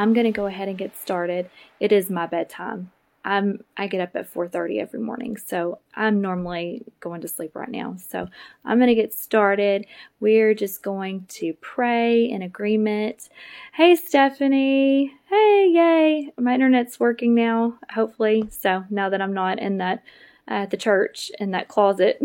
[0.00, 1.50] I'm going to go ahead and get started.
[1.78, 2.90] It is my bedtime.
[3.22, 5.36] I'm I get up at 4:30 every morning.
[5.36, 7.96] So I'm normally going to sleep right now.
[8.08, 8.26] So
[8.64, 9.84] I'm going to get started.
[10.18, 13.28] We're just going to pray in agreement.
[13.74, 15.12] Hey Stephanie.
[15.28, 16.32] Hey, yay.
[16.38, 18.48] My internet's working now, hopefully.
[18.50, 20.02] So now that I'm not in that
[20.50, 22.20] at the church in that closet.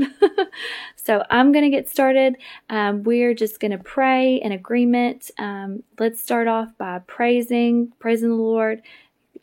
[0.95, 2.35] so I'm going to get started.
[2.69, 5.29] Um, we're just going to pray in agreement.
[5.37, 8.81] Um, let's start off by praising, praising the Lord,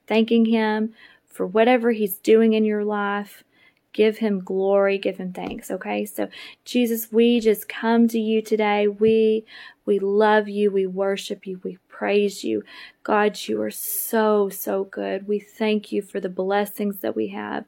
[0.08, 0.94] thanking Him
[1.26, 3.44] for whatever He's doing in your life.
[3.92, 5.70] Give him glory, give him thanks.
[5.70, 6.06] Okay.
[6.06, 6.28] So
[6.64, 8.88] Jesus, we just come to you today.
[8.88, 9.44] We,
[9.84, 10.70] we love you.
[10.70, 11.60] We worship you.
[11.62, 12.64] We praise you.
[13.04, 15.28] God, you are so, so good.
[15.28, 17.64] We thank you for the blessings that we have.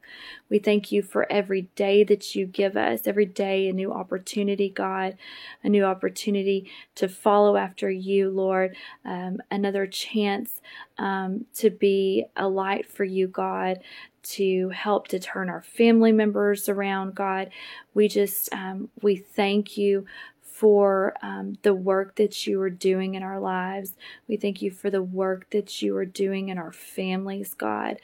[0.49, 4.71] We thank you for every day that you give us, every day a new opportunity,
[4.71, 5.17] God,
[5.63, 10.61] a new opportunity to follow after you, Lord, um, another chance
[10.99, 13.81] um, to be a light for you, God,
[14.23, 17.51] to help to turn our family members around, God.
[17.93, 20.07] We just, um, we thank you
[20.55, 23.95] for um, the work that you are doing in our lives.
[24.29, 27.97] We thank you for the work that you are doing in our families, God.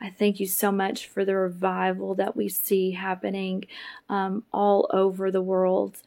[0.00, 3.66] I thank you so much for the revival that we see happening
[4.08, 5.98] um, all over the world.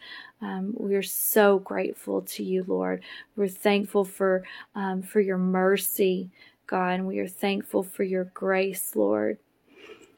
[0.41, 3.01] Um, we're so grateful to you, Lord.
[3.37, 4.43] We're thankful for
[4.75, 6.29] um, for your mercy,
[6.67, 9.37] God, and we are thankful for your grace, Lord.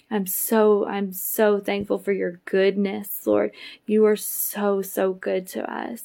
[0.10, 3.52] I'm so, I'm so thankful for your goodness, Lord.
[3.86, 6.04] You are so, so good to us.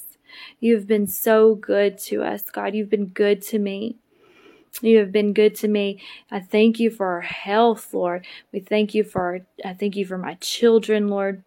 [0.58, 2.74] You've been so good to us, God.
[2.74, 3.96] You've been good to me.
[4.80, 6.00] You have been good to me.
[6.30, 8.26] I thank you for our health, Lord.
[8.52, 11.44] We thank you for our, I thank you for my children, Lord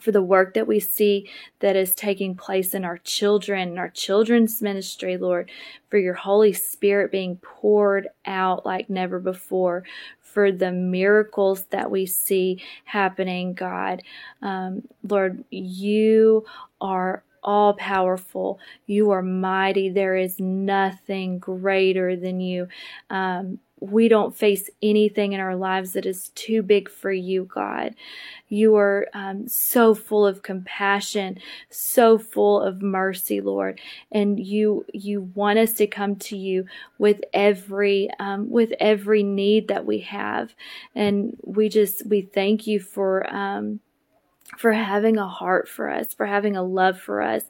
[0.00, 1.28] for the work that we see
[1.60, 5.50] that is taking place in our children and our children's ministry, Lord,
[5.88, 9.84] for your Holy Spirit being poured out like never before,
[10.32, 14.02] for the miracles that we see happening, God.
[14.42, 16.44] Um, Lord, you
[16.80, 18.58] are all powerful.
[18.86, 19.88] You are mighty.
[19.88, 22.68] There is nothing greater than you.
[23.08, 27.94] Um, we don't face anything in our lives that is too big for you, God.
[28.48, 31.38] You are um, so full of compassion,
[31.70, 33.80] so full of mercy, Lord,
[34.12, 36.66] and you you want us to come to you
[36.98, 40.54] with every um, with every need that we have,
[40.94, 43.32] and we just we thank you for.
[43.34, 43.80] Um,
[44.56, 47.44] for having a heart for us, for having a love for us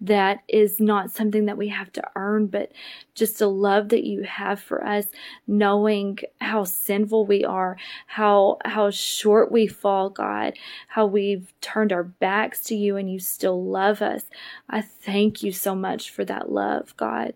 [0.00, 2.72] that is not something that we have to earn, but
[3.14, 5.06] just a love that you have for us,
[5.46, 10.54] knowing how sinful we are, how, how short we fall, God,
[10.88, 14.24] how we've turned our backs to you and you still love us.
[14.68, 17.34] I thank you so much for that love, God.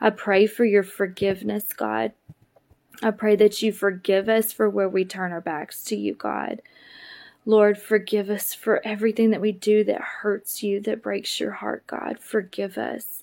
[0.00, 2.12] I pray for your forgiveness, God.
[3.02, 6.62] I pray that you forgive us for where we turn our backs to you, God.
[7.46, 11.86] Lord, forgive us for everything that we do that hurts you, that breaks your heart,
[11.86, 12.18] God.
[12.18, 13.22] Forgive us.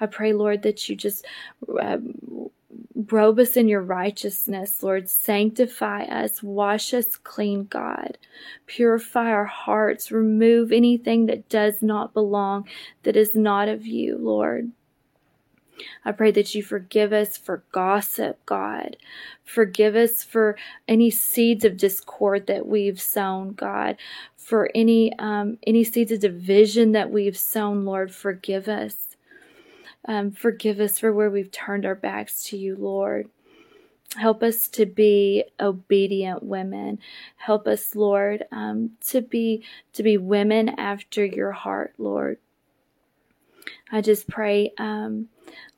[0.00, 1.26] I pray, Lord, that you just
[1.80, 2.50] um,
[3.10, 5.08] robe us in your righteousness, Lord.
[5.08, 8.16] Sanctify us, wash us clean, God.
[8.66, 12.66] Purify our hearts, remove anything that does not belong,
[13.02, 14.70] that is not of you, Lord.
[16.04, 18.96] I pray that you forgive us for gossip, God.
[19.44, 23.96] Forgive us for any seeds of discord that we've sown, God.
[24.36, 29.16] For any um, any seeds of division that we've sown, Lord, forgive us.
[30.06, 33.28] Um, forgive us for where we've turned our backs to you, Lord.
[34.16, 36.98] Help us to be obedient women.
[37.36, 39.62] Help us, Lord, um, to be
[39.92, 42.38] to be women after your heart, Lord.
[43.92, 45.28] I just pray um,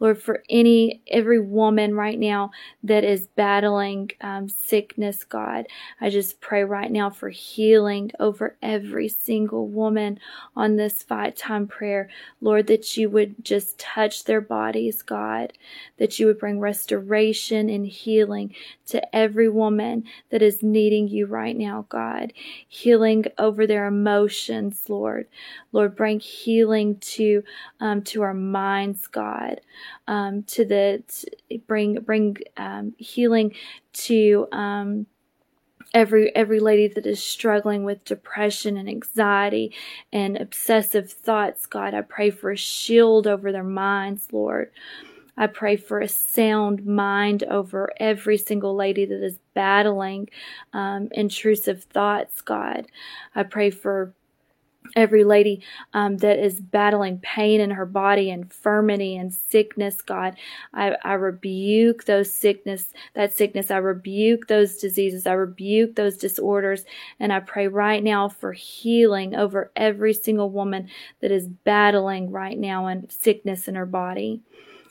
[0.02, 2.50] Lord, for any, every woman right now
[2.82, 5.68] that is battling um, sickness, God,
[6.00, 10.18] I just pray right now for healing over every single woman
[10.56, 12.08] on this fight time prayer.
[12.40, 15.52] Lord, that you would just touch their bodies, God,
[15.98, 18.56] that you would bring restoration and healing
[18.86, 22.32] to every woman that is needing you right now, God.
[22.66, 25.28] Healing over their emotions, Lord.
[25.70, 27.44] Lord, bring healing to,
[27.78, 29.60] um, to our minds, God
[30.06, 33.54] um, to the to bring bring um, healing
[33.92, 35.06] to um,
[35.94, 39.74] every every lady that is struggling with depression and anxiety
[40.12, 41.66] and obsessive thoughts.
[41.66, 44.70] God, I pray for a shield over their minds, Lord.
[45.36, 50.28] I pray for a sound mind over every single lady that is battling
[50.74, 52.86] um, intrusive thoughts, God.
[53.34, 54.12] I pray for
[54.96, 55.62] every lady
[55.94, 60.36] um, that is battling pain in her body, infirmity and sickness, God,
[60.72, 63.70] I, I rebuke those sickness, that sickness.
[63.70, 65.26] I rebuke those diseases.
[65.26, 66.84] I rebuke those disorders.
[67.18, 70.88] And I pray right now for healing over every single woman
[71.20, 74.42] that is battling right now in sickness in her body.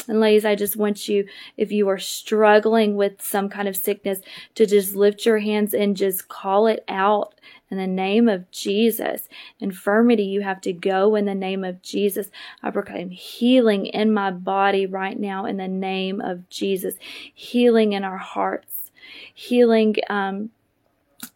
[0.07, 1.27] And ladies, I just want you,
[1.57, 4.19] if you are struggling with some kind of sickness,
[4.55, 7.35] to just lift your hands and just call it out
[7.71, 9.29] in the name of Jesus.
[9.59, 12.29] Infirmity, you have to go in the name of Jesus.
[12.61, 16.95] I proclaim healing in my body right now in the name of Jesus.
[17.33, 18.91] Healing in our hearts,
[19.33, 20.51] healing um,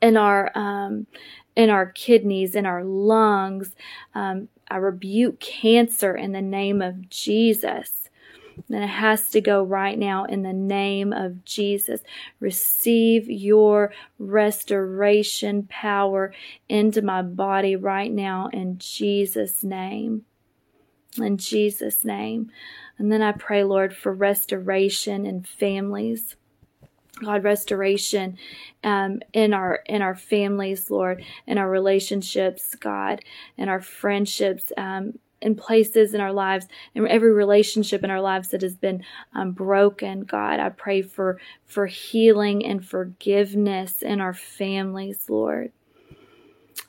[0.01, 1.07] in our um,
[1.55, 3.75] in our kidneys, in our lungs.
[4.13, 8.09] Um, I rebuke cancer in the name of Jesus.
[8.69, 12.01] And it has to go right now in the name of Jesus.
[12.39, 16.33] Receive your restoration power
[16.69, 20.25] into my body right now in Jesus' name.
[21.17, 22.51] In Jesus' name.
[22.97, 26.35] And then I pray, Lord, for restoration in families.
[27.23, 28.37] God, restoration
[28.83, 33.21] um, in our in our families, Lord, in our relationships, God,
[33.57, 38.49] in our friendships, um, in places in our lives, in every relationship in our lives
[38.49, 39.03] that has been
[39.33, 40.21] um, broken.
[40.21, 45.71] God, I pray for for healing and forgiveness in our families, Lord.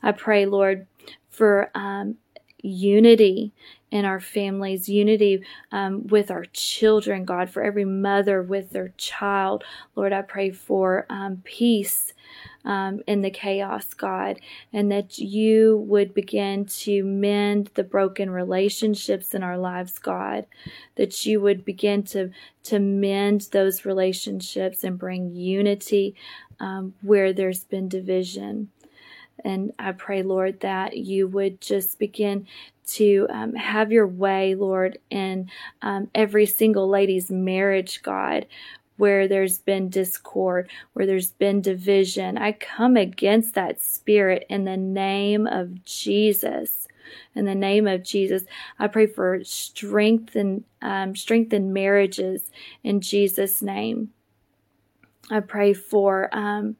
[0.01, 0.87] I pray, Lord,
[1.29, 2.15] for um,
[2.61, 3.53] unity
[3.91, 9.63] in our families, unity um, with our children, God, for every mother with their child.
[9.95, 12.13] Lord, I pray for um, peace
[12.65, 14.39] um, in the chaos, God,
[14.73, 20.45] and that you would begin to mend the broken relationships in our lives, God,
[20.95, 22.31] that you would begin to,
[22.63, 26.15] to mend those relationships and bring unity
[26.59, 28.69] um, where there's been division.
[29.43, 32.47] And I pray, Lord, that you would just begin
[32.87, 35.49] to um, have your way, Lord, in
[35.81, 38.45] um, every single lady's marriage, God,
[38.97, 42.37] where there's been discord, where there's been division.
[42.37, 46.87] I come against that spirit in the name of Jesus.
[47.35, 48.43] In the name of Jesus,
[48.77, 52.51] I pray for strength and um, strengthened marriages
[52.83, 54.11] in Jesus' name.
[55.29, 56.77] I pray for um,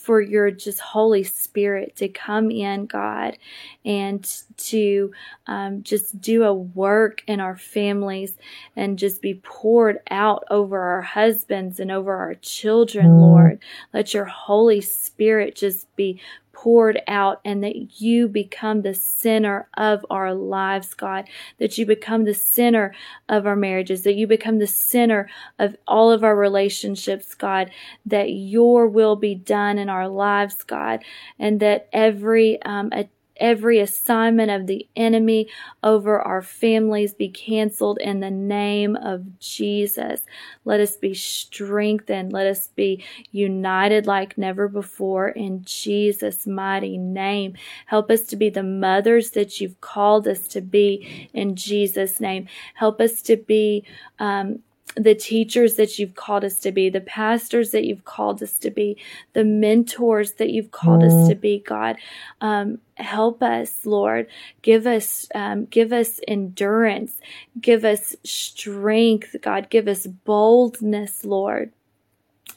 [0.00, 3.36] for your just Holy Spirit to come in, God,
[3.84, 4.26] and
[4.56, 5.12] to
[5.46, 8.32] um, just do a work in our families
[8.76, 13.20] and just be poured out over our husbands and over our children, mm.
[13.20, 13.58] Lord.
[13.92, 16.18] Let your Holy Spirit just be
[16.60, 21.26] poured out and that you become the center of our lives, God,
[21.58, 22.94] that you become the center
[23.30, 27.70] of our marriages, that you become the center of all of our relationships, God,
[28.04, 31.02] that your will be done in our lives, God,
[31.38, 32.92] and that every um,
[33.40, 35.48] every assignment of the enemy
[35.82, 40.20] over our families be canceled in the name of Jesus.
[40.64, 42.32] Let us be strengthened.
[42.32, 43.02] Let us be
[43.32, 47.54] united like never before in Jesus' mighty name.
[47.86, 52.46] Help us to be the mothers that you've called us to be in Jesus' name.
[52.74, 53.84] Help us to be
[54.18, 54.60] um,
[54.96, 58.70] the teachers that you've called us to be, the pastors that you've called us to
[58.70, 58.96] be,
[59.32, 61.06] the mentors that you've called mm.
[61.06, 61.96] us to be, God.
[62.40, 64.26] Um, help us, Lord.
[64.62, 67.20] Give us, um, give us endurance.
[67.60, 69.70] Give us strength, God.
[69.70, 71.72] Give us boldness, Lord.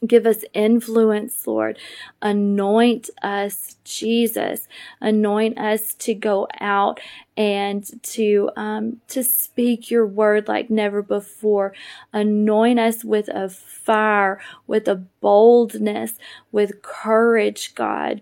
[0.05, 1.77] Give us influence, Lord.
[2.21, 4.67] Anoint us, Jesus.
[4.99, 6.99] Anoint us to go out
[7.37, 11.73] and to um, to speak your word like never before.
[12.11, 16.13] Anoint us with a fire, with a boldness,
[16.51, 18.21] with courage, God.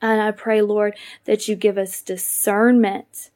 [0.00, 3.30] And I pray, Lord, that you give us discernment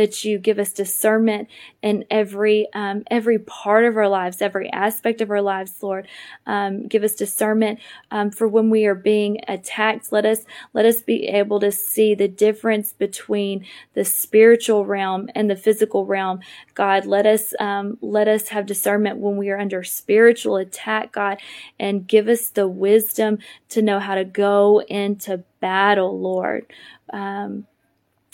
[0.00, 1.46] that you give us discernment
[1.82, 6.08] in every um, every part of our lives, every aspect of our lives, Lord.
[6.46, 7.80] Um, give us discernment
[8.10, 10.10] um, for when we are being attacked.
[10.10, 15.50] Let us let us be able to see the difference between the spiritual realm and
[15.50, 16.40] the physical realm.
[16.74, 21.38] God, let us um, let us have discernment when we are under spiritual attack, God,
[21.78, 23.38] and give us the wisdom
[23.68, 26.64] to know how to go into battle, Lord.
[27.12, 27.66] Um,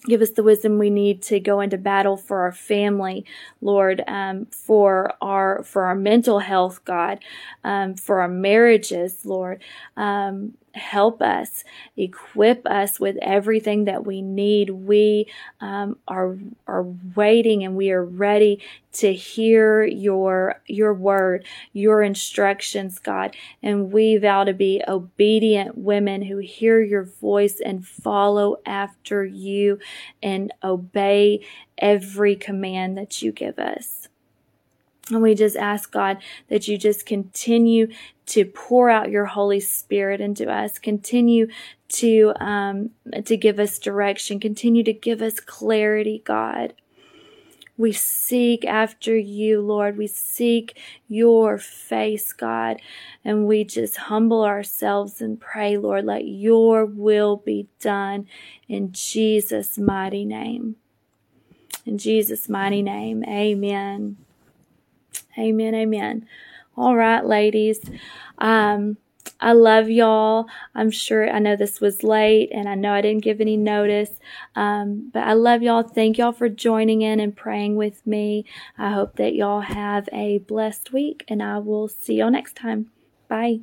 [0.07, 3.25] give us the wisdom we need to go into battle for our family
[3.61, 7.19] lord um, for our for our mental health god
[7.65, 9.63] um, for our marriages lord.
[9.97, 11.65] Um, help us,
[11.97, 14.71] equip us with everything that we need.
[14.71, 15.27] We
[15.61, 18.61] um, are are waiting and we are ready
[18.93, 23.37] to hear your your word, your instructions, God.
[23.63, 29.79] And we vow to be obedient women who hear your voice and follow after you
[30.23, 31.45] and obey
[31.79, 34.09] every command that you give us.
[35.11, 36.19] And we just ask God
[36.49, 37.89] that you just continue
[38.27, 40.79] to pour out your Holy Spirit into us.
[40.79, 41.49] Continue
[41.89, 42.91] to um,
[43.25, 44.41] to give us direction.
[44.41, 46.75] Continue to give us clarity, God.
[47.79, 49.99] We seek after you, Lord.
[49.99, 50.79] We seek
[51.09, 52.81] your face, God.
[53.23, 58.29] And we just humble ourselves and pray, Lord, let your will be done
[58.67, 60.77] in Jesus' mighty name.
[61.85, 64.17] In Jesus' mighty name, amen.
[65.39, 66.27] Amen, amen.
[66.77, 67.81] All right, ladies.
[68.39, 68.99] Um,
[69.41, 70.47] I love y'all.
[70.75, 74.11] I'm sure I know this was late and I know I didn't give any notice.
[74.55, 75.83] Um, but I love y'all.
[75.83, 78.45] Thank y'all for joining in and praying with me.
[78.79, 82.91] I hope that y'all have a blessed week and I will see y'all next time.
[83.29, 83.61] Bye.